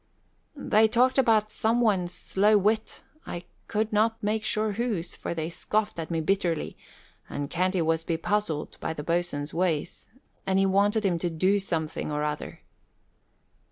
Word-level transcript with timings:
"They 0.55 0.87
talked 0.87 1.19
about 1.19 1.51
some 1.51 1.79
one's 1.79 2.11
slow 2.11 2.57
wit 2.57 3.03
I 3.27 3.45
could 3.67 3.93
not 3.93 4.17
make 4.23 4.43
sure 4.43 4.71
whose, 4.71 5.13
for 5.15 5.35
they 5.35 5.47
scoffed 5.47 5.99
at 5.99 6.09
me 6.09 6.21
bitterly 6.21 6.75
and 7.29 7.51
Canty 7.51 7.83
was 7.83 8.03
bepuzzled 8.03 8.77
by 8.79 8.93
the 8.95 9.03
boatswain's 9.03 9.53
ways, 9.53 10.09
and 10.47 10.57
he 10.57 10.65
wanted 10.65 11.05
him 11.05 11.19
to 11.19 11.29
do 11.29 11.59
something 11.59 12.09
or 12.11 12.23
other." 12.23 12.61